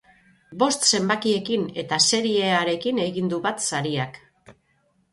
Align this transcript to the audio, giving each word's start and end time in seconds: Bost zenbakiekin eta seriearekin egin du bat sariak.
Bost 0.63 0.87
zenbakiekin 0.91 1.67
eta 1.83 2.01
seriearekin 2.07 3.05
egin 3.07 3.33
du 3.37 3.43
bat 3.49 3.67
sariak. 3.71 4.23